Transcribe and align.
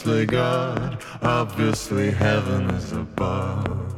obviously 0.00 0.24
God, 0.24 1.04
obviously 1.20 2.10
heaven 2.10 2.70
is 2.70 2.92
above. 2.92 3.94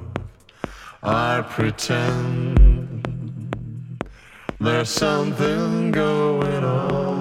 I 1.01 1.45
pretend 1.49 2.59
there's 4.59 4.89
something 4.89 5.93
going 5.93 6.65
on. 6.65 7.12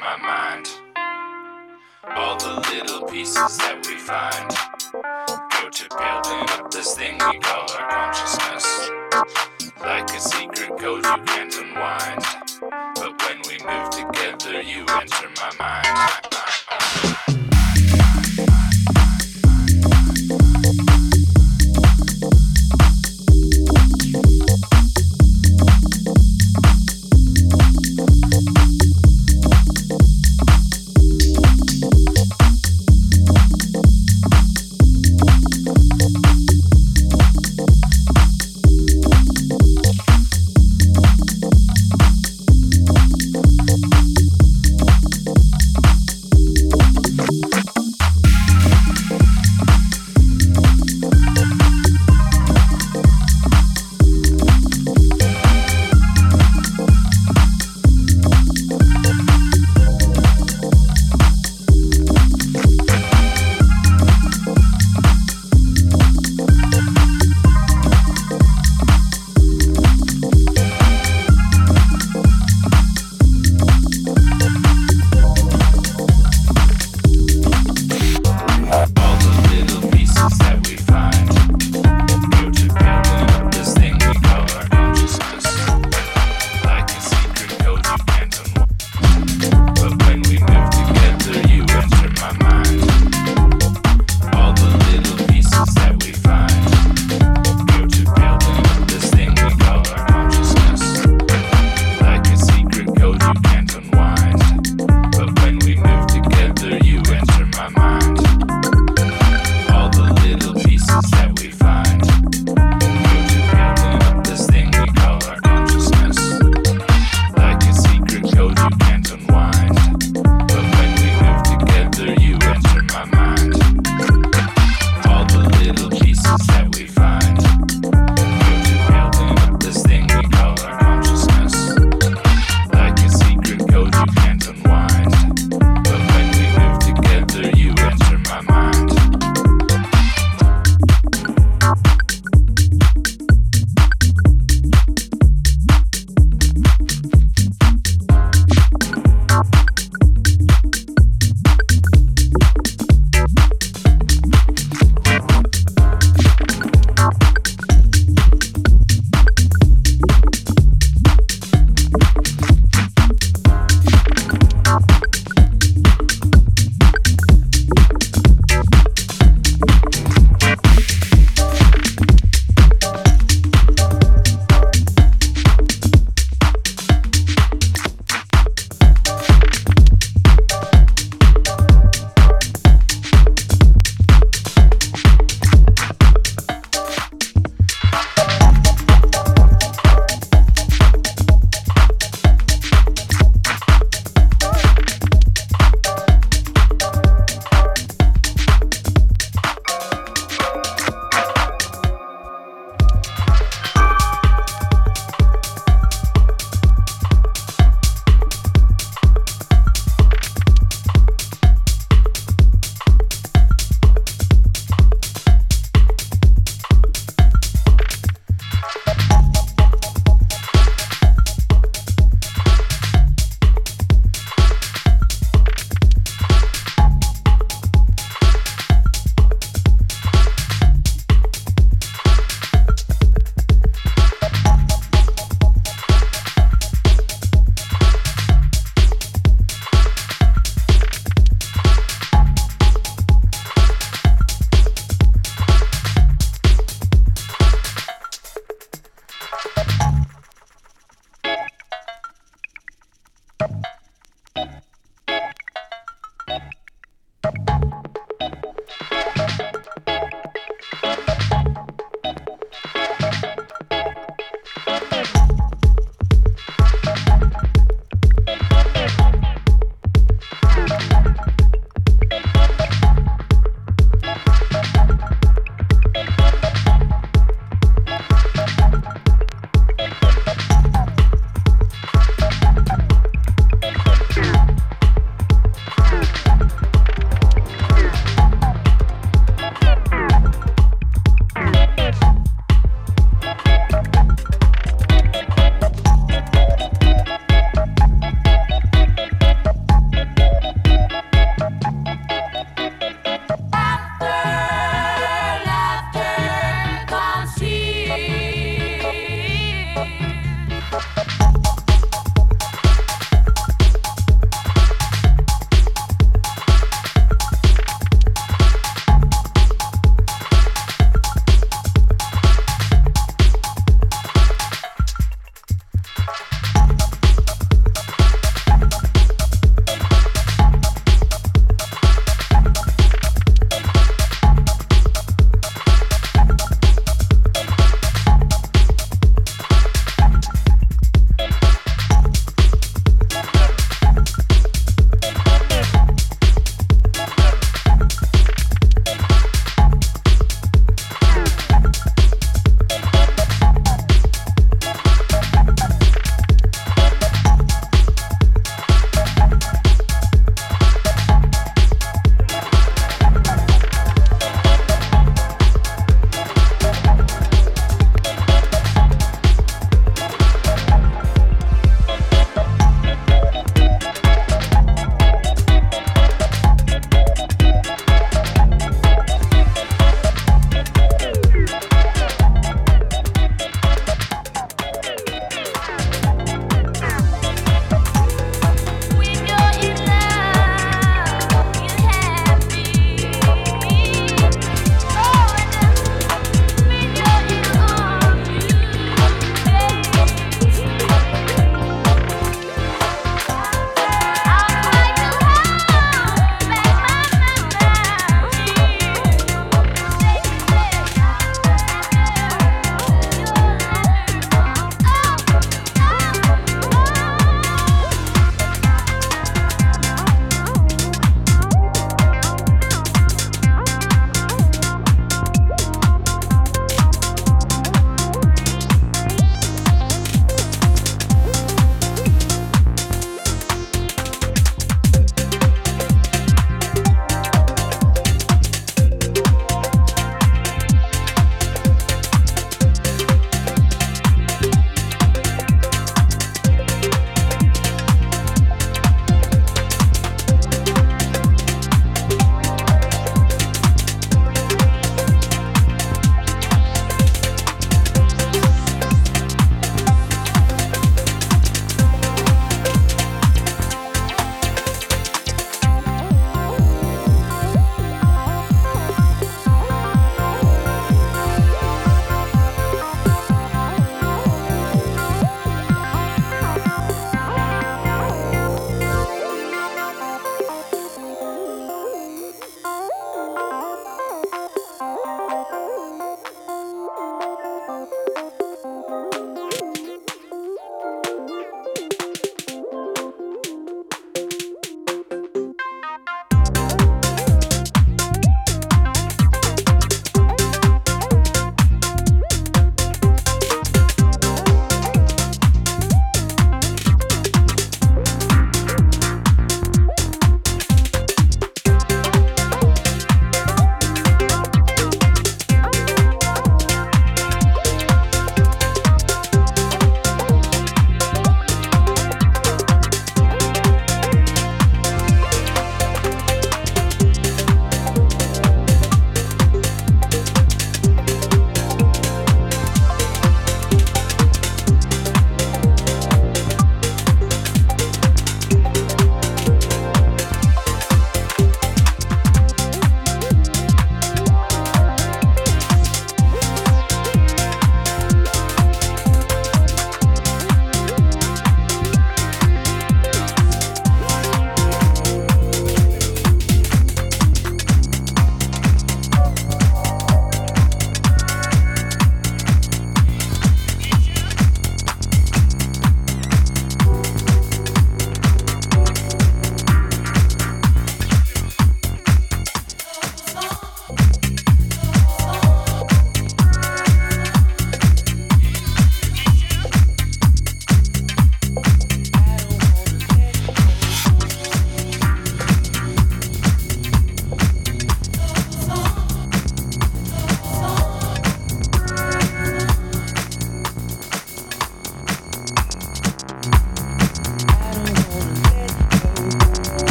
My 0.00 0.16
mind. 0.16 0.70
All 2.04 2.36
the 2.36 2.60
little 2.72 3.06
pieces 3.08 3.58
that 3.58 3.84
we 3.86 3.96
find 3.96 4.50
go 4.92 5.70
to 5.70 5.88
building 5.88 6.50
up 6.50 6.70
this 6.70 6.94
thing 6.94 7.14
we 7.14 7.38
call 7.38 7.70
our 7.72 7.90
consciousness. 7.90 8.90
Like 9.80 10.10
a 10.10 10.20
secret 10.20 10.78
code 10.78 11.04
you 11.04 11.24
can't 11.24 11.54
unwind. 11.56 12.24
But 12.96 13.22
when 13.22 13.38
we 13.48 13.64
move 13.64 13.90
together, 13.90 14.62
you 14.62 14.84
enter 14.88 15.28
my 15.36 15.52
mind. 15.58 16.33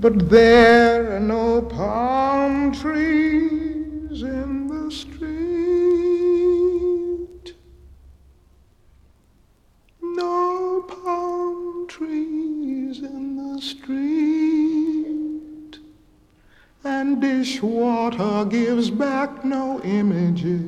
But 0.00 0.30
there 0.30 1.16
are 1.16 1.18
no 1.18 1.60
palm 1.60 2.72
trees 2.72 4.22
in 4.22 4.68
the 4.68 4.92
street. 4.92 5.18
No 10.00 10.84
palm 10.86 11.88
trees 11.88 13.00
in 13.00 13.36
the 13.38 13.60
street. 13.60 13.88
And 16.84 17.20
dishwater 17.20 18.44
gives 18.44 18.90
back 18.90 19.44
no 19.44 19.80
images. 19.82 20.67